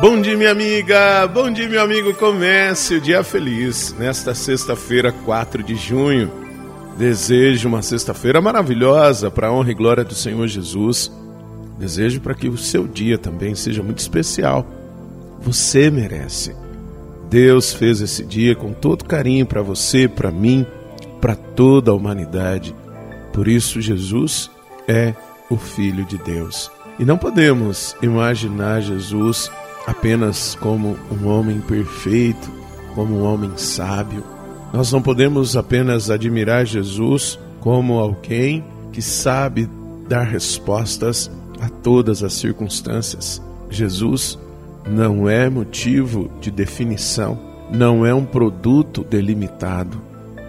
[0.00, 1.26] Bom dia, minha amiga!
[1.26, 2.14] Bom dia, meu amigo!
[2.14, 6.32] Comece o dia feliz nesta sexta-feira, 4 de junho.
[6.96, 11.12] Desejo uma sexta-feira maravilhosa para a honra e glória do Senhor Jesus.
[11.78, 14.66] Desejo para que o seu dia também seja muito especial.
[15.42, 16.56] Você merece.
[17.28, 20.64] Deus fez esse dia com todo carinho para você, para mim,
[21.20, 22.74] para toda a humanidade.
[23.34, 24.50] Por isso, Jesus
[24.88, 25.12] é
[25.50, 26.70] o Filho de Deus.
[26.98, 29.50] E não podemos imaginar Jesus
[29.86, 32.50] apenas como um homem perfeito,
[32.94, 34.24] como um homem sábio.
[34.72, 39.68] Nós não podemos apenas admirar Jesus como alguém que sabe
[40.08, 41.30] dar respostas
[41.60, 43.42] a todas as circunstâncias.
[43.68, 44.38] Jesus
[44.88, 47.38] não é motivo de definição,
[47.70, 50.00] não é um produto delimitado.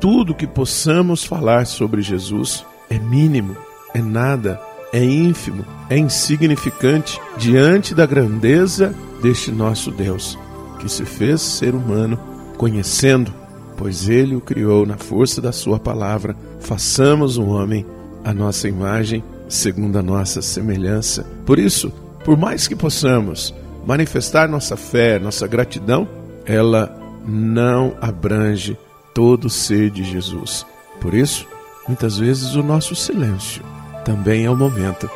[0.00, 3.56] Tudo que possamos falar sobre Jesus é mínimo,
[3.94, 4.60] é nada,
[4.92, 10.38] é ínfimo, é insignificante diante da grandeza deste nosso Deus,
[10.80, 12.18] que se fez ser humano,
[12.58, 13.32] conhecendo,
[13.76, 16.36] pois ele o criou na força da sua palavra.
[16.60, 17.86] Façamos o um homem
[18.24, 21.24] a nossa imagem, segundo a nossa semelhança.
[21.46, 21.92] Por isso,
[22.24, 23.54] por mais que possamos
[23.86, 26.08] manifestar nossa fé, nossa gratidão,
[26.44, 28.76] ela não abrange
[29.14, 30.66] todo o ser de Jesus.
[31.00, 31.46] Por isso,
[31.86, 33.62] muitas vezes o nosso silêncio
[34.04, 35.08] também é o momento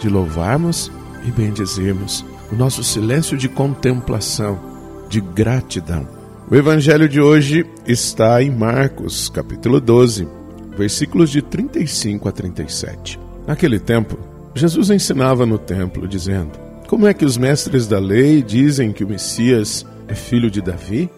[0.00, 0.90] de louvarmos
[1.24, 4.60] e bendizermos o nosso silêncio de contemplação,
[5.08, 6.06] de gratidão.
[6.50, 10.28] O evangelho de hoje está em Marcos, capítulo 12,
[10.76, 13.18] versículos de 35 a 37.
[13.46, 14.18] Naquele tempo,
[14.54, 16.50] Jesus ensinava no templo, dizendo:
[16.86, 21.10] Como é que os mestres da lei dizem que o Messias é filho de Davi?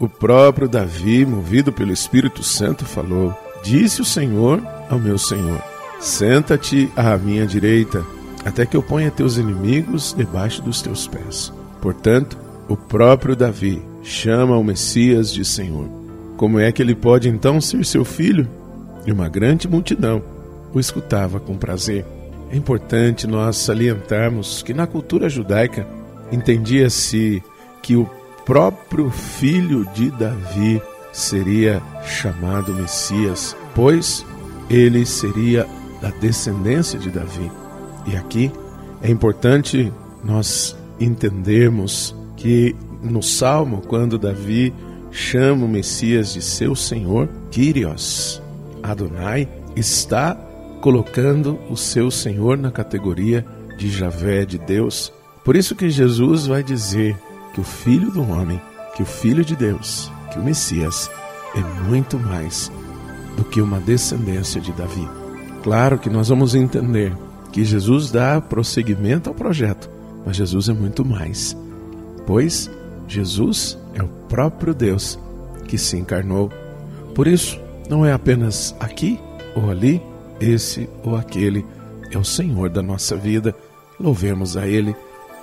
[0.00, 5.62] O próprio Davi, movido pelo Espírito Santo, falou: Disse o Senhor ao meu Senhor:
[6.00, 8.04] Senta-te à minha direita,
[8.44, 11.52] até que eu ponha teus inimigos debaixo dos teus pés.
[11.80, 12.38] Portanto,
[12.68, 15.88] o próprio Davi chama o Messias de Senhor.
[16.36, 18.48] Como é que ele pode então ser seu filho?
[19.06, 20.22] E uma grande multidão
[20.72, 22.04] o escutava com prazer.
[22.50, 25.86] É importante nós salientarmos que na cultura judaica
[26.32, 27.42] entendia-se
[27.82, 28.08] que o
[28.44, 34.24] próprio filho de Davi seria chamado Messias, pois
[34.68, 35.66] ele seria
[36.00, 37.50] da descendência de Davi.
[38.06, 38.50] E aqui
[39.02, 39.92] é importante
[40.24, 44.72] nós entendermos que no Salmo, quando Davi
[45.10, 48.42] chama o Messias de seu Senhor, Kyrios,
[48.82, 50.34] Adonai, está
[50.80, 53.44] colocando o seu Senhor na categoria
[53.76, 55.12] de Javé, de Deus.
[55.44, 57.16] Por isso que Jesus vai dizer
[57.54, 58.60] que o Filho do Homem,
[58.94, 61.10] que o Filho de Deus, que o Messias
[61.54, 62.70] é muito mais
[63.36, 65.08] do que uma descendência de Davi.
[65.62, 67.12] Claro que nós vamos entender
[67.52, 69.90] que Jesus dá prosseguimento ao projeto,
[70.24, 71.56] mas Jesus é muito mais,
[72.26, 72.70] pois
[73.08, 75.18] Jesus é o próprio Deus
[75.66, 76.50] que se encarnou.
[77.14, 79.18] Por isso, não é apenas aqui
[79.54, 80.00] ou ali,
[80.40, 81.66] esse ou aquele,
[82.10, 83.54] é o Senhor da nossa vida.
[83.98, 84.94] Louvemos a Ele,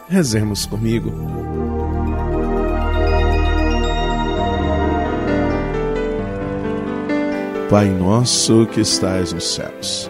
[0.09, 1.11] rezemos comigo.
[7.69, 10.09] Pai nosso que estais nos céus,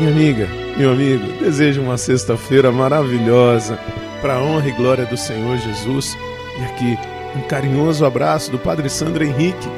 [0.00, 0.48] Minha amiga,
[0.78, 3.78] meu amigo, desejo uma sexta-feira maravilhosa
[4.22, 6.16] para a honra e glória do Senhor Jesus.
[6.58, 6.98] E aqui,
[7.36, 9.68] um carinhoso abraço do Padre Sandro Henrique,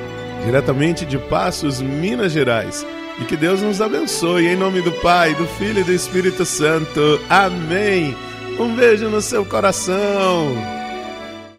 [0.45, 2.87] diretamente de Passos, Minas Gerais.
[3.21, 7.21] E que Deus nos abençoe, em nome do Pai, do Filho e do Espírito Santo.
[7.29, 8.17] Amém.
[8.61, 10.82] Um beijo no seu coração.